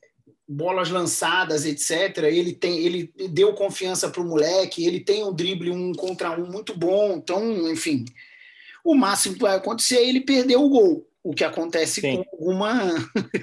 bolas 0.48 0.88
lançadas, 0.88 1.66
etc. 1.66 2.24
Ele 2.24 2.52
tem, 2.52 2.78
ele 2.78 3.12
deu 3.30 3.52
confiança 3.54 4.08
para 4.08 4.22
o 4.22 4.26
moleque, 4.26 4.86
ele 4.86 5.00
tem 5.00 5.22
um 5.24 5.34
drible 5.34 5.70
um 5.70 5.92
contra 5.92 6.30
um 6.30 6.50
muito 6.50 6.76
bom. 6.76 7.16
Então, 7.16 7.70
enfim, 7.70 8.04
o 8.84 8.94
máximo 8.94 9.34
que 9.34 9.42
vai 9.42 9.56
acontecer 9.56 9.96
é 9.96 10.08
ele 10.08 10.20
perder 10.20 10.56
o 10.56 10.68
gol 10.68 11.08
o 11.28 11.34
que 11.34 11.44
acontece 11.44 12.00
Sim. 12.00 12.24
com 12.24 12.36
alguma 12.36 12.94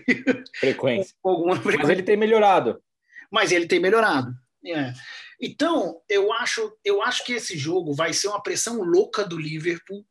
frequência. 0.60 1.14
com 1.22 1.30
alguma 1.30 1.56
frequência. 1.56 1.84
Mas 1.84 1.90
ele 1.90 2.04
tem 2.04 2.18
melhorado. 2.18 2.82
Mas 3.30 3.52
ele 3.52 3.68
tem 3.68 3.80
melhorado. 3.80 4.34
É. 4.66 4.92
Então, 5.40 6.02
eu 6.10 6.34
acho, 6.34 6.76
eu 6.84 7.02
acho 7.04 7.24
que 7.24 7.34
esse 7.34 7.56
jogo 7.56 7.94
vai 7.94 8.12
ser 8.12 8.30
uma 8.30 8.42
pressão 8.42 8.82
louca 8.82 9.24
do 9.24 9.38
Liverpool 9.38 10.04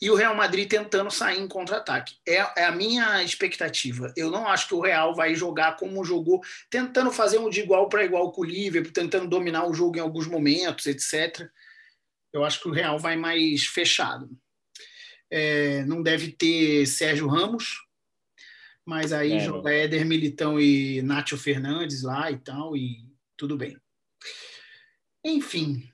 e 0.00 0.10
o 0.10 0.14
Real 0.14 0.34
Madrid 0.34 0.68
tentando 0.68 1.10
sair 1.10 1.40
em 1.40 1.48
contra-ataque. 1.48 2.16
É, 2.26 2.36
é, 2.56 2.64
a 2.64 2.72
minha 2.72 3.22
expectativa. 3.22 4.12
Eu 4.16 4.30
não 4.30 4.46
acho 4.46 4.68
que 4.68 4.74
o 4.74 4.80
Real 4.80 5.14
vai 5.14 5.34
jogar 5.34 5.76
como 5.76 6.04
jogou, 6.04 6.40
tentando 6.70 7.10
fazer 7.10 7.38
um 7.38 7.50
de 7.50 7.60
igual 7.60 7.88
para 7.88 8.04
igual 8.04 8.30
com 8.32 8.42
o 8.42 8.44
Liverpool, 8.44 8.92
tentando 8.92 9.28
dominar 9.28 9.66
o 9.66 9.74
jogo 9.74 9.96
em 9.96 10.00
alguns 10.00 10.26
momentos, 10.26 10.86
etc. 10.86 11.48
Eu 12.32 12.44
acho 12.44 12.60
que 12.60 12.68
o 12.68 12.72
Real 12.72 12.98
vai 12.98 13.16
mais 13.16 13.64
fechado 13.64 14.28
é, 15.30 15.84
não 15.84 16.02
deve 16.02 16.32
ter 16.32 16.86
Sérgio 16.86 17.28
Ramos, 17.28 17.84
mas 18.84 19.12
aí 19.12 19.32
é, 19.32 19.40
joga 19.40 19.72
Éder 19.72 20.06
Militão 20.06 20.58
e 20.58 21.02
Nátio 21.02 21.36
Fernandes 21.36 22.02
lá 22.02 22.30
e 22.30 22.38
tal, 22.38 22.76
e 22.76 23.04
tudo 23.36 23.56
bem. 23.56 23.76
Enfim, 25.24 25.88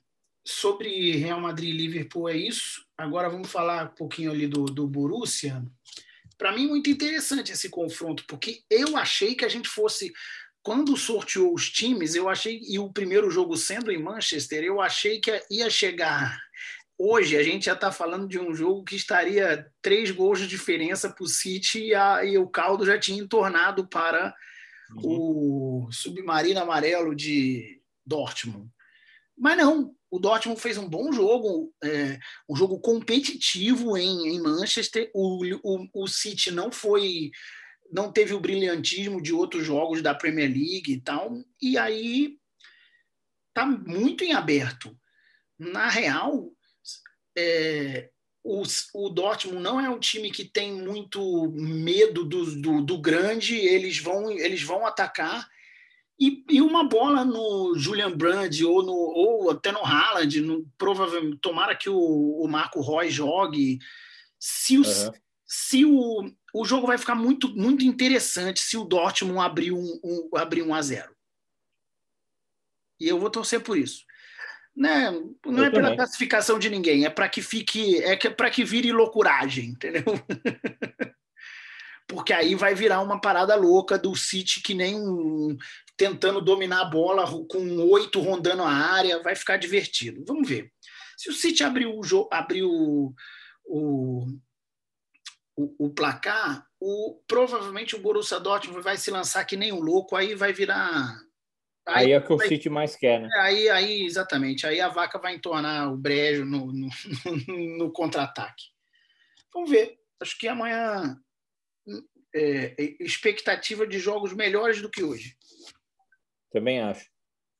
sobre 0.46 1.16
Real 1.16 1.40
Madrid 1.40 1.70
e 1.70 1.76
Liverpool 1.76 2.28
é 2.28 2.37
isso. 2.37 2.83
Agora 2.96 3.28
vamos 3.28 3.50
falar 3.50 3.86
um 3.86 3.94
pouquinho 3.94 4.30
ali 4.30 4.46
do, 4.46 4.64
do 4.66 4.86
Borussia. 4.86 5.64
Para 6.38 6.52
mim, 6.52 6.66
muito 6.66 6.90
interessante 6.90 7.52
esse 7.52 7.68
confronto, 7.68 8.24
porque 8.26 8.62
eu 8.70 8.96
achei 8.96 9.34
que 9.34 9.44
a 9.44 9.48
gente 9.48 9.68
fosse. 9.68 10.12
Quando 10.62 10.96
sorteou 10.96 11.52
os 11.52 11.70
times, 11.70 12.14
eu 12.14 12.28
achei, 12.28 12.60
e 12.66 12.78
o 12.78 12.90
primeiro 12.90 13.30
jogo 13.30 13.56
sendo 13.56 13.92
em 13.92 14.02
Manchester, 14.02 14.64
eu 14.64 14.80
achei 14.80 15.20
que 15.20 15.42
ia 15.50 15.68
chegar 15.68 16.38
hoje 16.98 17.36
a 17.36 17.42
gente 17.42 17.66
já 17.66 17.74
está 17.74 17.90
falando 17.90 18.28
de 18.28 18.38
um 18.38 18.54
jogo 18.54 18.84
que 18.84 18.96
estaria 18.96 19.70
três 19.82 20.10
gols 20.10 20.38
de 20.38 20.46
diferença 20.46 21.10
para 21.10 21.24
o 21.24 21.28
City 21.28 21.86
e, 21.86 21.94
a, 21.94 22.24
e, 22.24 22.38
o 22.38 22.48
caldo 22.48 22.86
já 22.86 22.98
tinha 22.98 23.22
entornado 23.22 23.86
para 23.86 24.34
uhum. 24.90 25.86
o 25.86 25.92
submarino 25.92 26.60
amarelo 26.60 27.14
de 27.14 27.80
Dortmund. 28.06 28.70
Mas 29.36 29.56
não, 29.56 29.94
o 30.10 30.18
Dortmund 30.18 30.60
fez 30.60 30.78
um 30.78 30.88
bom 30.88 31.12
jogo, 31.12 31.74
é, 31.82 32.18
um 32.48 32.54
jogo 32.54 32.78
competitivo 32.78 33.96
em, 33.96 34.28
em 34.28 34.40
Manchester. 34.40 35.10
O, 35.12 35.44
o, 35.62 36.04
o 36.04 36.06
City 36.06 36.50
não 36.50 36.70
foi, 36.70 37.30
não 37.92 38.12
teve 38.12 38.32
o 38.32 38.40
brilhantismo 38.40 39.20
de 39.20 39.32
outros 39.32 39.64
jogos 39.64 40.00
da 40.02 40.14
Premier 40.14 40.48
League 40.48 40.92
e 40.92 41.00
tal. 41.00 41.32
E 41.60 41.76
aí 41.76 42.38
tá 43.52 43.66
muito 43.66 44.22
em 44.22 44.32
aberto. 44.32 44.96
Na 45.58 45.88
real, 45.88 46.52
é, 47.36 48.10
o, 48.44 48.62
o 48.94 49.08
Dortmund 49.08 49.62
não 49.62 49.80
é 49.80 49.88
um 49.88 49.98
time 49.98 50.30
que 50.30 50.44
tem 50.44 50.72
muito 50.72 51.50
medo 51.52 52.24
do, 52.24 52.60
do, 52.60 52.82
do 52.82 52.98
grande, 52.98 53.56
eles 53.56 53.98
vão, 53.98 54.30
eles 54.30 54.62
vão 54.62 54.86
atacar. 54.86 55.48
E, 56.18 56.44
e, 56.49 56.62
uma 56.62 56.85
bola 56.85 57.25
no 57.25 57.75
Julian 57.76 58.16
Brand 58.16 58.61
ou, 58.61 58.83
no, 58.83 58.92
ou 58.92 59.50
até 59.50 59.73
no 59.73 59.85
Haaland, 59.85 60.40
no, 60.40 60.64
provavelmente, 60.78 61.38
tomara 61.38 61.75
que 61.75 61.90
o, 61.90 61.97
o 61.97 62.47
Marco 62.47 62.80
Roy 62.80 63.11
jogue. 63.11 63.78
Se, 64.38 64.78
o, 64.78 64.83
uhum. 64.83 65.12
se 65.44 65.85
o, 65.85 66.30
o 66.54 66.64
jogo 66.64 66.87
vai 66.87 66.97
ficar 66.99 67.16
muito, 67.16 67.49
muito 67.56 67.85
interessante 67.85 68.61
se 68.61 68.76
o 68.76 68.85
Dortmund 68.85 69.40
abrir 69.40 69.73
um, 69.73 70.00
um, 70.04 70.30
abrir 70.37 70.62
um 70.62 70.73
a 70.73 70.80
zero. 70.80 71.14
E 73.00 73.09
eu 73.09 73.18
vou 73.18 73.28
torcer 73.28 73.61
por 73.61 73.76
isso. 73.76 74.04
Né? 74.76 75.11
Não 75.44 75.59
eu 75.59 75.64
é 75.64 75.71
pela 75.71 75.94
classificação 75.94 76.59
de 76.59 76.71
ninguém, 76.71 77.04
é 77.04 77.11
para 77.11 77.28
que 77.28 77.42
fique, 77.42 78.02
é 78.02 78.16
que 78.16 78.28
é 78.28 78.30
para 78.30 78.50
que 78.50 78.64
vire 78.64 78.92
loucuragem, 78.92 79.66
entendeu? 79.66 80.04
Porque 82.06 82.33
aí 82.33 82.54
vai 82.54 82.75
virar 82.75 83.00
uma 83.00 83.21
parada 83.21 83.54
louca 83.54 83.99
do 83.99 84.14
City 84.14 84.61
que 84.61 84.75
nem 84.75 84.94
um, 84.94 85.56
tentando 85.96 86.40
dominar 86.40 86.82
a 86.82 86.84
bola 86.84 87.24
com 87.48 87.76
oito 87.90 88.20
rondando 88.20 88.62
a 88.62 88.70
área, 88.70 89.22
vai 89.22 89.34
ficar 89.34 89.56
divertido. 89.56 90.24
Vamos 90.26 90.48
ver. 90.48 90.72
Se 91.16 91.30
o 91.30 91.32
City 91.32 91.62
abrir 91.62 91.86
o 91.86 92.02
jogo, 92.02 92.28
abrir 92.32 92.64
o, 92.64 93.14
o, 93.64 94.26
o, 95.56 95.86
o 95.86 95.90
placar, 95.90 96.66
o, 96.80 97.22
provavelmente 97.26 97.94
o 97.94 98.00
Borussia 98.00 98.40
Dortmund 98.40 98.82
vai 98.82 98.96
se 98.96 99.10
lançar 99.10 99.44
que 99.44 99.56
nem 99.56 99.72
um 99.72 99.80
louco, 99.80 100.16
aí 100.16 100.34
vai 100.34 100.52
virar 100.52 101.16
Aí, 101.86 102.06
aí, 102.06 102.12
é 102.12 102.18
o 102.18 102.24
que 102.24 102.32
o 102.32 102.38
City 102.38 102.70
mais 102.70 102.96
quer, 102.96 103.20
né? 103.20 103.28
É, 103.30 103.40
aí, 103.40 103.68
aí, 103.68 104.02
exatamente. 104.06 104.66
Aí 104.66 104.80
a 104.80 104.88
vaca 104.88 105.18
vai 105.18 105.34
entornar 105.34 105.92
o 105.92 105.96
brejo 105.96 106.44
no, 106.44 106.72
no, 106.72 106.88
no 107.78 107.92
contra-ataque. 107.92 108.64
Vamos 109.52 109.70
ver. 109.70 109.98
Acho 110.18 110.38
que 110.38 110.48
amanhã 110.48 111.20
é, 112.34 112.74
é, 112.78 112.96
expectativa 113.00 113.86
de 113.86 113.98
jogos 113.98 114.32
melhores 114.32 114.80
do 114.80 114.90
que 114.90 115.02
hoje. 115.02 115.36
Também 116.54 116.80
acho. 116.80 117.11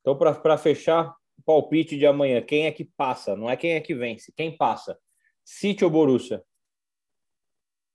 Então, 0.01 0.17
para 0.17 0.57
fechar, 0.57 1.13
palpite 1.45 1.99
de 1.99 2.07
amanhã, 2.07 2.41
quem 2.41 2.67
é 2.67 2.71
que 2.71 2.85
passa? 2.85 3.35
Não 3.35 3.51
é 3.51 3.57
quem 3.57 3.73
é 3.73 3.81
que 3.81 3.93
vence, 3.93 4.33
quem 4.37 4.57
passa? 4.57 4.97
City 5.45 5.85
ou 5.85 5.91
Borussia? 5.91 6.45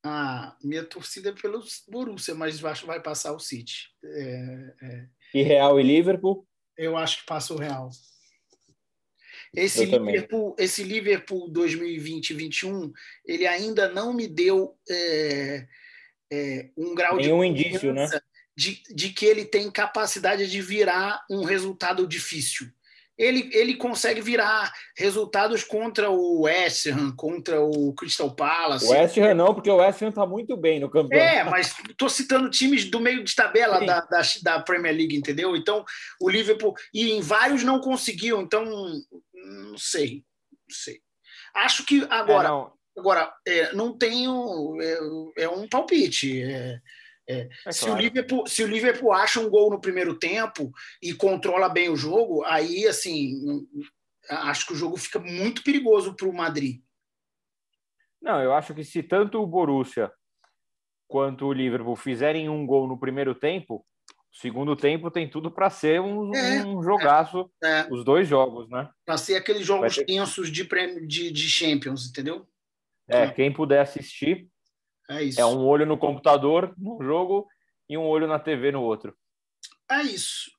Ah, 0.03 0.57
minha 0.61 0.83
torcida 0.83 1.29
é 1.29 1.31
pelo 1.31 1.63
Borussia, 1.87 2.35
mas 2.35 2.61
acho 2.65 2.81
que 2.81 2.87
vai 2.87 3.01
passar 3.01 3.31
o 3.31 3.39
City. 3.39 3.87
É, 4.03 4.75
é. 4.81 5.07
E 5.35 5.41
Real 5.41 5.79
e 5.79 5.83
Liverpool? 5.83 6.45
Eu 6.77 6.97
acho 6.97 7.21
que 7.21 7.25
passa 7.25 7.53
o 7.53 7.57
Real. 7.57 7.89
Esse 9.55 9.85
Liverpool, 9.85 10.53
esse 10.59 10.83
Liverpool 10.83 11.49
2020-21, 11.53 12.91
ele 13.25 13.47
ainda 13.47 13.87
não 13.87 14.13
me 14.13 14.27
deu 14.27 14.77
é, 14.89 15.65
é, 16.29 16.69
um 16.75 16.93
grau 16.93 17.15
Nenhum 17.15 17.41
de 17.41 17.47
indício, 17.47 17.93
né? 17.93 18.05
De, 18.59 18.83
de 18.93 19.09
que 19.09 19.25
ele 19.25 19.45
tem 19.45 19.71
capacidade 19.71 20.49
de 20.49 20.61
virar 20.61 21.23
um 21.29 21.45
resultado 21.45 22.05
difícil 22.05 22.67
ele, 23.19 23.49
ele 23.51 23.75
consegue 23.75 24.21
virar 24.21 24.71
resultados 24.95 25.61
contra 25.61 26.09
o 26.09 26.43
West 26.43 26.87
Ham, 26.87 27.13
contra 27.17 27.59
o 27.61 27.93
Crystal 27.93 28.33
Palace. 28.33 28.85
O 28.85 28.91
West 28.91 29.17
Ham 29.17 29.33
não, 29.33 29.53
porque 29.53 29.69
o 29.69 29.75
West 29.75 30.01
Ham 30.01 30.07
está 30.07 30.25
muito 30.25 30.55
bem 30.55 30.79
no 30.79 30.89
campeonato. 30.89 31.29
É, 31.29 31.43
mas 31.43 31.75
estou 31.89 32.09
citando 32.09 32.49
times 32.49 32.85
do 32.85 33.01
meio 33.01 33.21
de 33.21 33.35
tabela 33.35 33.85
da, 33.85 33.99
da, 33.99 34.21
da, 34.41 34.61
Premier 34.61 34.95
League, 34.95 35.17
entendeu? 35.17 35.53
Então, 35.57 35.83
o 36.21 36.29
Liverpool... 36.29 36.73
E 36.93 37.11
em 37.11 37.19
vários 37.19 37.61
não 37.61 37.81
conseguiu, 37.81 38.39
então, 38.39 38.63
não 38.63 39.77
sei. 39.77 40.23
Não 40.51 40.75
sei. 40.75 41.01
Acho 41.53 41.85
que 41.85 42.07
agora... 42.09 42.47
É, 42.47 42.51
não. 42.51 42.79
Agora, 42.97 43.33
é, 43.45 43.73
não 43.73 43.97
tenho... 43.97 44.77
É, 44.81 45.43
é 45.43 45.49
um 45.49 45.67
palpite. 45.67 46.41
É, 46.41 46.79
é, 47.29 47.47
é 47.65 47.71
se, 47.71 47.85
claro. 47.85 47.95
o 47.95 48.01
Liverpool, 48.01 48.47
se 48.47 48.63
o 48.63 48.67
Liverpool 48.67 49.13
acha 49.13 49.39
um 49.39 49.49
gol 49.49 49.69
no 49.69 49.79
primeiro 49.79 50.17
tempo 50.17 50.71
e 51.01 51.13
controla 51.13 51.69
bem 51.69 51.87
o 51.89 51.95
jogo, 51.95 52.43
aí 52.43 52.87
assim 52.87 53.67
acho 54.27 54.65
que 54.65 54.73
o 54.73 54.75
jogo 54.75 54.97
fica 54.97 55.19
muito 55.19 55.63
perigoso 55.63 56.15
para 56.15 56.27
o 56.27 56.33
Madrid. 56.33 56.81
Não, 58.19 58.41
eu 58.41 58.53
acho 58.53 58.73
que 58.73 58.83
se 58.83 59.03
tanto 59.03 59.41
o 59.41 59.47
Borussia 59.47 60.11
quanto 61.07 61.45
o 61.45 61.53
Liverpool 61.53 61.95
fizerem 61.95 62.49
um 62.49 62.65
gol 62.65 62.87
no 62.87 62.99
primeiro 62.99 63.33
tempo, 63.33 63.85
o 64.31 64.35
segundo 64.35 64.75
tempo 64.75 65.09
tem 65.09 65.29
tudo 65.29 65.51
para 65.51 65.69
ser 65.69 66.01
um, 66.01 66.33
é, 66.35 66.65
um 66.65 66.83
jogaço, 66.83 67.49
é, 67.63 67.81
é. 67.81 67.87
os 67.91 68.03
dois 68.03 68.27
jogos, 68.27 68.69
né? 68.69 68.89
Para 69.05 69.17
ser 69.17 69.35
aqueles 69.35 69.65
jogos 69.65 69.95
ter... 69.95 70.05
tensos 70.05 70.51
de, 70.51 70.67
de, 71.07 71.31
de 71.31 71.49
Champions, 71.49 72.09
entendeu? 72.09 72.47
É, 73.07 73.27
quem 73.29 73.51
puder 73.51 73.81
assistir, 73.81 74.47
é 75.09 75.23
isso. 75.23 75.41
É 75.41 75.45
um 75.45 75.65
olho 75.65 75.85
no 75.85 75.97
computador 75.97 76.73
num 76.77 77.01
jogo 77.01 77.47
e 77.89 77.97
um 77.97 78.05
olho 78.05 78.27
na 78.27 78.39
TV 78.39 78.71
no 78.71 78.83
outro. 78.83 79.17
É 79.89 80.01
isso. 80.03 80.51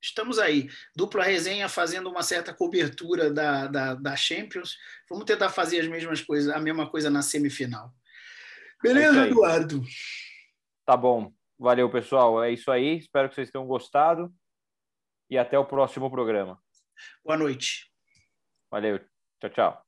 Estamos 0.00 0.38
aí. 0.38 0.68
Dupla 0.94 1.24
resenha 1.24 1.68
fazendo 1.68 2.08
uma 2.08 2.22
certa 2.22 2.54
cobertura 2.54 3.32
da, 3.32 3.66
da, 3.66 3.94
da 3.94 4.16
Champions. 4.16 4.76
Vamos 5.10 5.24
tentar 5.24 5.48
fazer 5.48 5.80
as 5.80 5.88
mesmas 5.88 6.22
coisas, 6.22 6.54
a 6.54 6.60
mesma 6.60 6.88
coisa 6.88 7.10
na 7.10 7.20
semifinal. 7.20 7.92
Beleza, 8.80 9.24
é 9.24 9.28
Eduardo? 9.28 9.82
Tá 10.86 10.96
bom. 10.96 11.32
Valeu, 11.58 11.90
pessoal. 11.90 12.42
É 12.42 12.52
isso 12.52 12.70
aí. 12.70 12.98
Espero 12.98 13.28
que 13.28 13.34
vocês 13.34 13.50
tenham 13.50 13.66
gostado. 13.66 14.32
E 15.28 15.36
até 15.36 15.58
o 15.58 15.66
próximo 15.66 16.08
programa. 16.08 16.62
Boa 17.24 17.36
noite. 17.36 17.90
Valeu. 18.70 19.00
Tchau, 19.40 19.50
tchau. 19.50 19.87